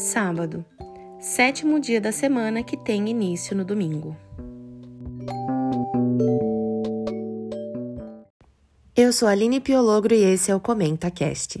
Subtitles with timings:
[0.00, 0.64] Sábado,
[1.20, 4.16] sétimo dia da semana que tem início no domingo.
[8.96, 11.60] Eu sou a Aline Piologro e esse é o Comenta Cast.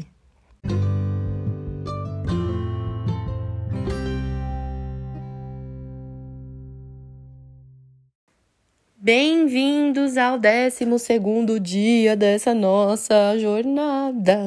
[8.96, 14.38] Bem-vindos ao 12 dia dessa nossa jornada.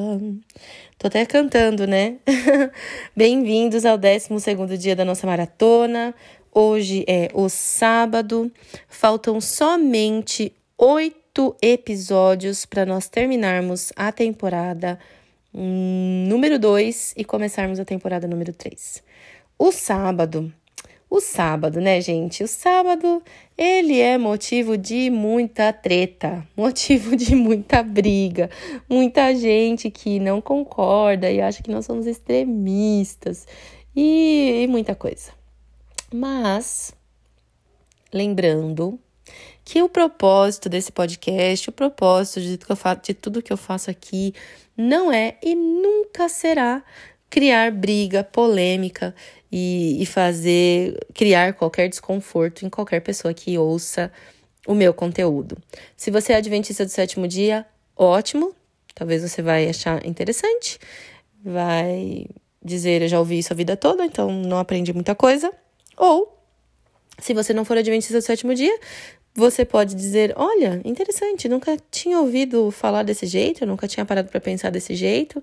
[1.04, 2.16] Tô até cantando, né?
[3.14, 6.14] Bem-vindos ao 12 dia da nossa maratona.
[6.50, 8.50] Hoje é o sábado.
[8.88, 14.98] Faltam somente oito episódios para nós terminarmos a temporada
[15.52, 19.02] número 2 e começarmos a temporada número 3.
[19.58, 20.50] O sábado
[21.16, 22.42] o sábado, né, gente?
[22.42, 23.22] O sábado,
[23.56, 28.50] ele é motivo de muita treta, motivo de muita briga,
[28.90, 33.46] muita gente que não concorda e acha que nós somos extremistas
[33.94, 35.30] e, e muita coisa.
[36.12, 36.92] Mas,
[38.12, 38.98] lembrando
[39.64, 42.58] que o propósito desse podcast, o propósito de,
[43.02, 44.34] de tudo que eu faço aqui,
[44.76, 46.82] não é e nunca será
[47.30, 49.14] criar briga, polêmica
[49.50, 54.10] e, e fazer, criar qualquer desconforto em qualquer pessoa que ouça
[54.66, 55.56] o meu conteúdo.
[55.96, 57.66] Se você é adventista do sétimo dia,
[57.96, 58.54] ótimo,
[58.94, 60.78] talvez você vai achar interessante,
[61.44, 62.26] vai
[62.64, 65.52] dizer eu já ouvi isso a vida toda, então não aprendi muita coisa.
[65.96, 66.38] Ou,
[67.18, 68.76] se você não for adventista do sétimo dia,
[69.34, 74.40] você pode dizer: Olha, interessante, nunca tinha ouvido falar desse jeito, nunca tinha parado para
[74.40, 75.42] pensar desse jeito.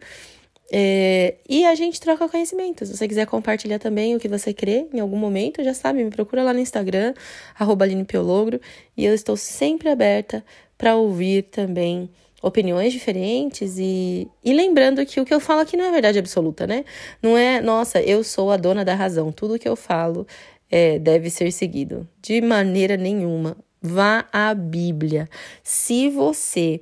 [0.74, 2.86] É, e a gente troca conhecimento.
[2.86, 6.10] Se você quiser compartilhar também o que você crê em algum momento, já sabe, me
[6.10, 7.14] procura lá no Instagram,
[7.60, 10.46] arroba e eu estou sempre aberta
[10.78, 12.10] para ouvir também
[12.42, 16.66] opiniões diferentes e, e lembrando que o que eu falo aqui não é verdade absoluta,
[16.66, 16.86] né?
[17.22, 20.26] Não é, nossa, eu sou a dona da razão, tudo que eu falo
[20.70, 22.08] é, deve ser seguido.
[22.22, 23.58] De maneira nenhuma.
[23.82, 25.28] Vá à Bíblia.
[25.64, 26.80] Se você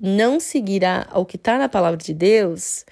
[0.00, 2.84] não seguirá ao que está na palavra de Deus,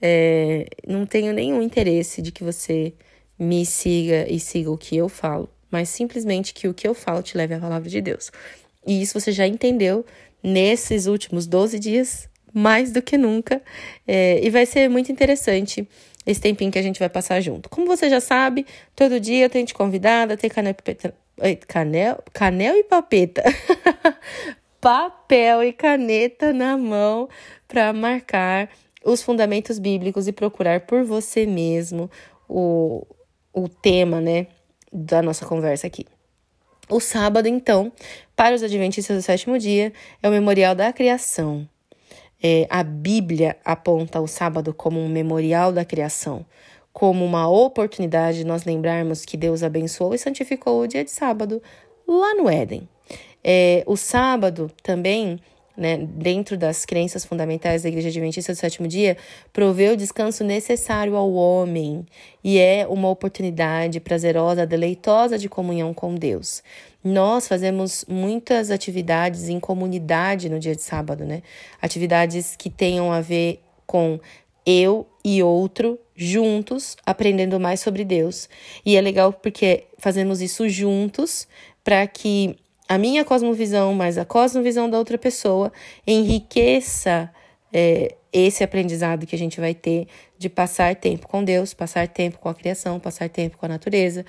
[0.00, 2.92] é, não tenho nenhum interesse de que você
[3.38, 7.22] me siga e siga o que eu falo, mas simplesmente que o que eu falo
[7.22, 8.30] te leve à palavra de Deus.
[8.86, 10.04] E isso você já entendeu
[10.42, 13.62] nesses últimos 12 dias, mais do que nunca,
[14.06, 15.86] é, e vai ser muito interessante
[16.26, 17.68] esse tempinho que a gente vai passar junto.
[17.68, 20.74] Como você já sabe, todo dia tenho te convidado a ter canel,
[21.66, 23.42] canel, canel e papeta
[24.80, 27.28] papel e caneta na mão
[27.66, 28.70] para marcar
[29.04, 32.10] os fundamentos bíblicos e procurar por você mesmo
[32.48, 33.06] o,
[33.52, 34.46] o tema, né,
[34.92, 36.06] da nossa conversa aqui.
[36.88, 37.92] O sábado, então,
[38.34, 41.68] para os adventistas do sétimo dia, é o memorial da criação.
[42.42, 46.46] É, a Bíblia aponta o sábado como um memorial da criação,
[46.92, 51.60] como uma oportunidade de nós lembrarmos que Deus abençoou e santificou o dia de sábado
[52.06, 52.88] lá no Éden.
[53.42, 55.38] É, o sábado também,
[55.76, 59.16] né, dentro das crenças fundamentais da Igreja Adventista do Sétimo Dia,
[59.52, 62.04] provê o descanso necessário ao homem
[62.42, 66.62] e é uma oportunidade prazerosa, deleitosa de comunhão com Deus.
[67.02, 71.42] Nós fazemos muitas atividades em comunidade no dia de sábado, né?
[71.80, 74.18] Atividades que tenham a ver com
[74.66, 78.48] eu e outro juntos, aprendendo mais sobre Deus.
[78.84, 81.46] E é legal porque fazemos isso juntos
[81.82, 82.56] para que
[82.88, 85.72] a minha cosmovisão mais a cosmovisão da outra pessoa
[86.06, 87.30] enriqueça
[87.72, 90.06] é, esse aprendizado que a gente vai ter
[90.38, 94.24] de passar tempo com Deus, passar tempo com a criação, passar tempo com a natureza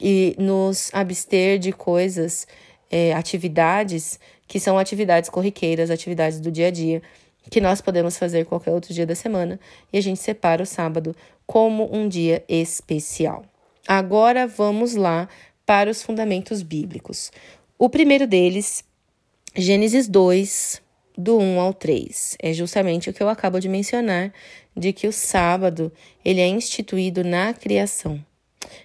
[0.00, 2.46] e nos abster de coisas,
[2.90, 7.02] é, atividades que são atividades corriqueiras, atividades do dia a dia,
[7.50, 9.58] que nós podemos fazer qualquer outro dia da semana
[9.92, 11.14] e a gente separa o sábado
[11.46, 13.44] como um dia especial.
[13.86, 15.28] Agora vamos lá
[15.66, 17.30] para os fundamentos bíblicos.
[17.82, 18.84] O primeiro deles,
[19.56, 20.82] Gênesis 2,
[21.16, 22.36] do 1 ao 3.
[22.38, 24.34] É justamente o que eu acabo de mencionar,
[24.76, 25.90] de que o sábado
[26.22, 28.22] ele é instituído na criação.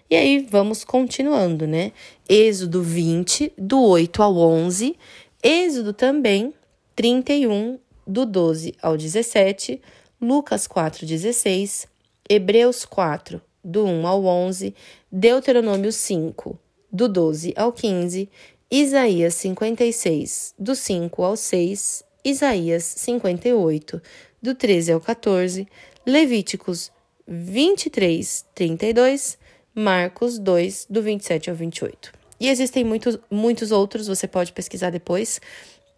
[0.10, 1.92] E aí vamos continuando, né?
[2.30, 4.96] Êxodo 20, do 8 ao 11,
[5.44, 6.54] Êxodo também
[6.96, 7.78] 31,
[8.08, 9.81] do 12 ao 17,
[10.22, 11.86] Lucas 4, 16,
[12.30, 14.74] Hebreus 4, do 1 ao 11,
[15.12, 16.58] Deuteronômio 5,
[16.90, 18.30] do 12 ao 15
[18.70, 24.02] Isaías 56, do 5 ao 6, Isaías 58,
[24.42, 25.68] do 13 ao 14,
[26.06, 26.92] Levíticos
[27.28, 29.38] 23, 32,
[29.74, 32.12] Marcos 2, do 27 ao 28.
[32.40, 35.40] E existem muitos, muitos outros, você pode pesquisar depois,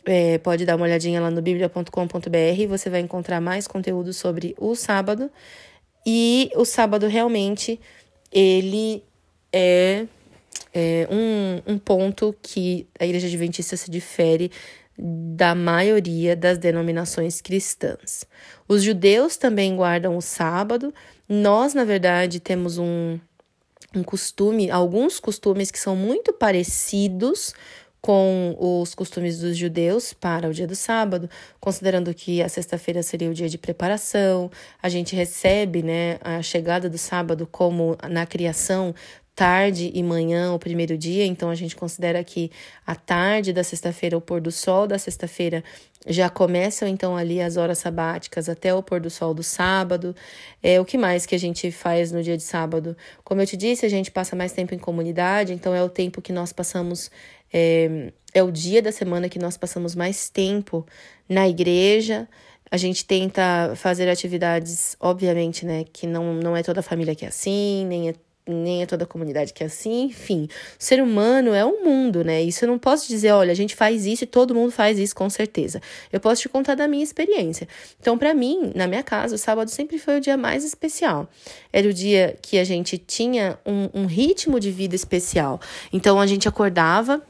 [0.06, 4.75] é, pode dar uma olhadinha lá no biblia.com.br, você vai encontrar mais conteúdo sobre o
[4.75, 5.31] sábado.
[6.06, 7.80] E o sábado realmente
[8.31, 9.04] ele
[9.52, 10.06] é,
[10.74, 14.52] é um, um ponto que a Igreja Adventista se difere
[14.98, 18.25] da maioria das denominações cristãs.
[18.68, 20.94] Os judeus também guardam o sábado.
[21.30, 23.19] Nós, na verdade, temos um,
[23.96, 27.54] um costume, alguns costumes que são muito parecidos
[28.02, 31.30] com os costumes dos judeus para o dia do sábado,
[31.60, 34.50] considerando que a sexta-feira seria o dia de preparação,
[34.81, 38.96] a gente recebe né, a chegada do sábado como na criação
[39.38, 42.50] tarde e manhã, o primeiro dia, então a gente considera que
[42.88, 45.63] a tarde da sexta-feira, o pôr do sol da sexta-feira,
[46.07, 50.16] já começam então ali as horas sabáticas até o pôr do sol do sábado.
[50.63, 52.98] É o que mais que a gente faz no dia de sábado?
[53.24, 56.19] Como eu te disse, a gente passa mais tempo em comunidade, então é o tempo
[56.19, 57.12] que nós passamos
[57.54, 60.84] é, é o dia da semana que nós passamos mais tempo
[61.30, 62.28] na igreja.
[62.72, 65.86] A gente tenta fazer atividades, obviamente, né?
[65.94, 68.13] Que não, não é toda a família que é assim, nem é
[68.48, 70.48] nem é toda a comunidade que é assim, enfim.
[70.80, 72.42] O ser humano é um mundo, né?
[72.42, 75.16] Isso eu não posso dizer, olha, a gente faz isso e todo mundo faz isso,
[75.16, 75.82] com certeza.
[76.12, 77.68] Eu posso te contar da minha experiência.
[78.00, 81.30] Então, para mim, na minha casa, o sábado sempre foi o dia mais especial.
[81.72, 85.60] Era o dia que a gente tinha um, um ritmo de vida especial.
[85.92, 87.22] Então, a gente acordava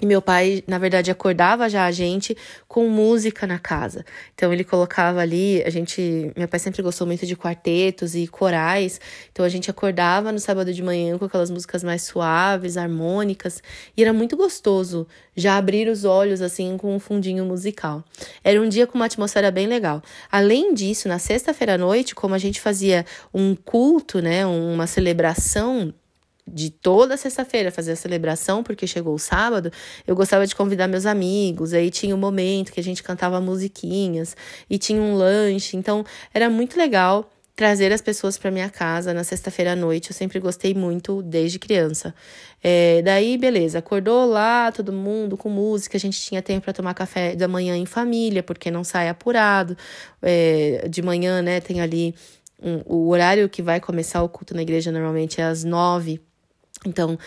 [0.00, 2.34] e meu pai, na verdade, acordava já a gente
[2.66, 4.04] com música na casa.
[4.34, 8.98] Então ele colocava ali, a gente, meu pai sempre gostou muito de quartetos e corais.
[9.30, 13.62] Então a gente acordava no sábado de manhã com aquelas músicas mais suaves, harmônicas,
[13.94, 15.06] e era muito gostoso
[15.36, 18.02] já abrir os olhos assim com um fundinho musical.
[18.42, 20.00] Era um dia com uma atmosfera bem legal.
[20.32, 23.04] Além disso, na sexta-feira à noite, como a gente fazia
[23.34, 25.92] um culto, né, uma celebração
[26.52, 29.72] de toda sexta-feira fazer a celebração, porque chegou o sábado,
[30.06, 34.36] eu gostava de convidar meus amigos, aí tinha um momento que a gente cantava musiquinhas
[34.68, 36.04] e tinha um lanche, então
[36.34, 37.30] era muito legal
[37.60, 40.10] trazer as pessoas para minha casa na sexta-feira à noite.
[40.10, 42.14] Eu sempre gostei muito desde criança.
[42.62, 45.98] É, daí, beleza, acordou lá todo mundo com música.
[45.98, 49.76] A gente tinha tempo para tomar café da manhã em família, porque não sai apurado.
[50.22, 52.14] É, de manhã, né, tem ali
[52.62, 56.18] um, o horário que vai começar o culto na igreja normalmente é às nove
[56.86, 57.18] então,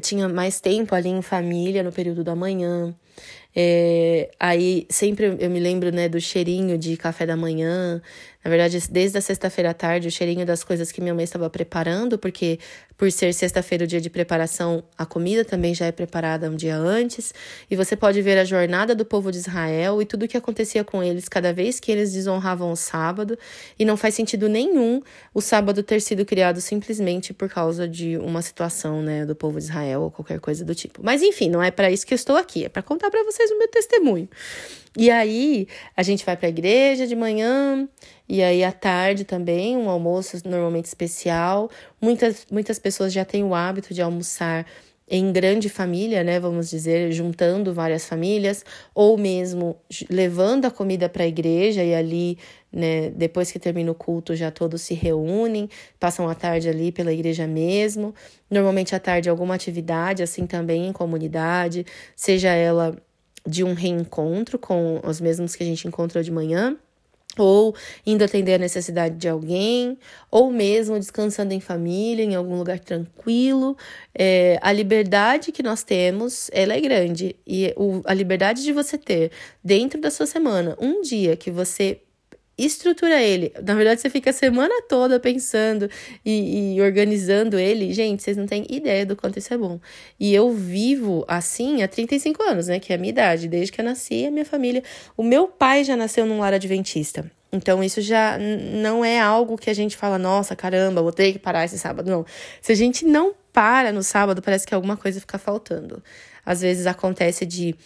[0.00, 2.94] tinha mais tempo ali em família no período da manhã.
[3.56, 8.02] É, aí sempre eu me lembro né, do cheirinho de café da manhã.
[8.44, 11.48] Na verdade, desde a sexta-feira à tarde, o cheirinho das coisas que minha mãe estava
[11.48, 12.58] preparando, porque
[12.96, 16.76] por ser sexta-feira o dia de preparação, a comida também já é preparada um dia
[16.76, 17.32] antes.
[17.70, 20.84] E você pode ver a jornada do povo de Israel e tudo o que acontecia
[20.84, 23.38] com eles cada vez que eles desonravam o sábado.
[23.78, 25.02] E não faz sentido nenhum
[25.32, 29.64] o sábado ter sido criado simplesmente por causa de uma situação né, do povo de
[29.64, 31.00] Israel ou qualquer coisa do tipo.
[31.02, 33.50] Mas enfim, não é para isso que eu estou aqui, é para contar para vocês
[33.50, 34.28] o meu testemunho.
[34.96, 35.66] E aí
[35.96, 37.88] a gente vai para a igreja de manhã
[38.28, 41.68] e aí à tarde também um almoço normalmente especial.
[42.00, 44.64] Muitas muitas pessoas já têm o hábito de almoçar
[45.08, 48.64] em grande família, né, vamos dizer, juntando várias famílias,
[48.94, 49.76] ou mesmo
[50.08, 52.38] levando a comida para a igreja e ali,
[52.72, 55.68] né, depois que termina o culto, já todos se reúnem,
[56.00, 58.14] passam a tarde ali pela igreja mesmo.
[58.50, 61.84] Normalmente à tarde alguma atividade assim também em comunidade,
[62.16, 62.96] seja ela
[63.46, 66.78] de um reencontro com os mesmos que a gente encontrou de manhã,
[67.42, 67.74] ou
[68.06, 69.98] indo atender a necessidade de alguém,
[70.30, 73.76] ou mesmo descansando em família, em algum lugar tranquilo.
[74.14, 77.36] É, a liberdade que nós temos, ela é grande.
[77.46, 82.00] E o, a liberdade de você ter, dentro da sua semana, um dia que você
[82.56, 83.52] estrutura ele.
[83.64, 85.88] Na verdade, você fica a semana toda pensando
[86.24, 87.92] e, e, organizando ele.
[87.92, 89.80] Gente, vocês não têm ideia do quanto isso é bom.
[90.18, 92.78] E eu vivo assim há 35 anos, né?
[92.78, 93.48] Que é a minha idade.
[93.48, 94.82] Desde que eu nasci, a minha família.
[95.16, 97.30] O meu pai já nasceu num lar adventista.
[97.52, 101.38] Então, isso já não é algo que a gente fala, nossa, caramba, vou ter que
[101.38, 102.10] parar esse sábado.
[102.10, 102.26] Não.
[102.60, 106.02] Se a gente não para no sábado, parece que alguma coisa fica faltando.
[106.44, 107.76] Às vezes acontece de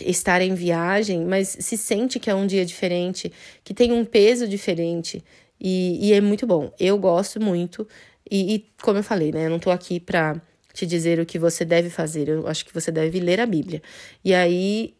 [0.00, 3.32] estar em viagem, mas se sente que é um dia diferente,
[3.64, 5.22] que tem um peso diferente.
[5.60, 6.72] E, e é muito bom.
[6.78, 7.86] Eu gosto muito.
[8.30, 9.46] E, e, como eu falei, né?
[9.46, 10.40] Eu não tô aqui pra
[10.72, 12.28] te dizer o que você deve fazer.
[12.28, 13.82] Eu acho que você deve ler a Bíblia.
[14.24, 14.94] E aí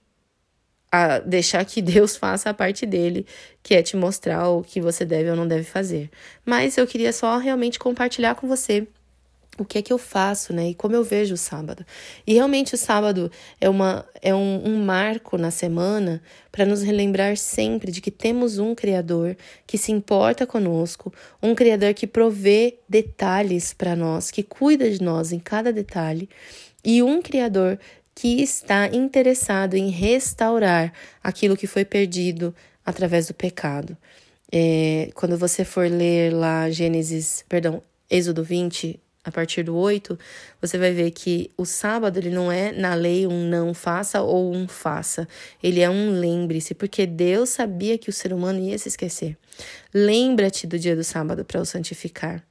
[1.27, 3.27] deixar que Deus faça a parte dele,
[3.63, 6.11] que é te mostrar o que você deve ou não deve fazer.
[6.45, 8.87] Mas eu queria só realmente compartilhar com você
[9.59, 10.71] o que é que eu faço, né?
[10.71, 11.85] E como eu vejo o sábado.
[12.27, 16.23] E realmente o sábado é, uma, é um, um marco na semana
[16.53, 19.37] para nos relembrar sempre de que temos um Criador
[19.67, 21.13] que se importa conosco,
[21.43, 26.29] um Criador que provê detalhes para nós, que cuida de nós em cada detalhe,
[26.85, 27.79] e um Criador
[28.15, 33.97] que está interessado em restaurar aquilo que foi perdido através do pecado.
[34.51, 40.19] É, quando você for ler lá Gênesis, perdão, Êxodo 20, a partir do 8,
[40.61, 44.55] você vai ver que o sábado ele não é na lei um não faça ou
[44.55, 45.29] um faça.
[45.63, 49.37] Ele é um lembre-se, porque Deus sabia que o ser humano ia se esquecer.
[49.93, 52.43] Lembra-te do dia do sábado para o santificar.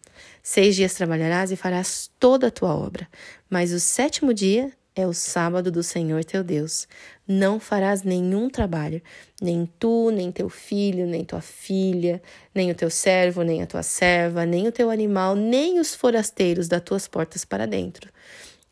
[0.41, 3.07] Seis dias trabalharás e farás toda a tua obra,
[3.49, 6.87] mas o sétimo dia é o sábado do Senhor teu Deus.
[7.27, 9.01] Não farás nenhum trabalho,
[9.41, 12.21] nem tu, nem teu filho, nem tua filha,
[12.53, 16.67] nem o teu servo, nem a tua serva, nem o teu animal, nem os forasteiros
[16.67, 18.11] das tuas portas para dentro.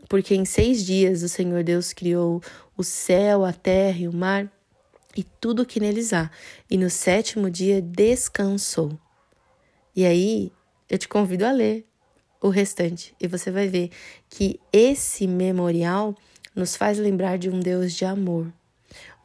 [0.09, 2.41] Porque em seis dias o Senhor Deus criou
[2.75, 4.51] o céu, a terra e o mar
[5.15, 6.29] e tudo o que neles há,
[6.69, 8.99] e no sétimo dia descansou.
[9.95, 10.51] E aí
[10.89, 11.85] eu te convido a ler
[12.45, 13.89] o restante e você vai ver
[14.29, 16.15] que esse memorial
[16.55, 18.53] nos faz lembrar de um Deus de amor,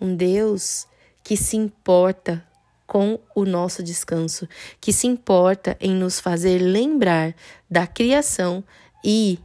[0.01, 0.87] um Deus
[1.23, 2.43] que se importa
[2.87, 4.49] com o nosso descanso,
[4.81, 7.35] que se importa em nos fazer lembrar
[7.71, 8.65] da criação
[9.05, 9.39] e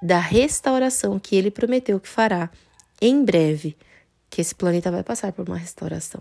[0.00, 2.48] da restauração que ele prometeu que fará
[3.00, 3.76] em breve,
[4.30, 6.20] que esse planeta vai passar por uma restauração.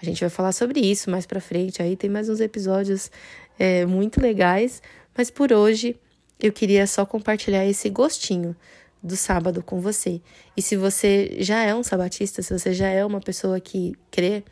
[0.00, 3.10] A gente vai falar sobre isso mais para frente, aí tem mais uns episódios
[3.58, 4.80] é, muito legais,
[5.16, 5.98] mas por hoje
[6.40, 8.54] eu queria só compartilhar esse gostinho
[9.02, 10.20] do sábado com você.
[10.56, 14.42] E se você já é um sabatista, se você já é uma pessoa que crê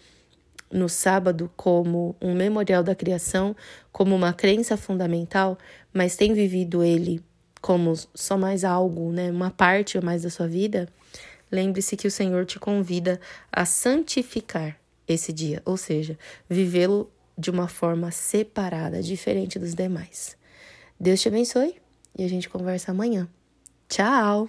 [0.72, 3.54] no sábado como um memorial da criação,
[3.92, 5.58] como uma crença fundamental,
[5.92, 7.22] mas tem vivido ele
[7.60, 10.88] como só mais algo, né, uma parte a mais da sua vida,
[11.50, 14.78] lembre-se que o Senhor te convida a santificar
[15.08, 20.36] esse dia, ou seja, vivê-lo de uma forma separada, diferente dos demais.
[20.98, 21.76] Deus te abençoe
[22.16, 23.28] e a gente conversa amanhã.
[23.88, 24.48] Tchau!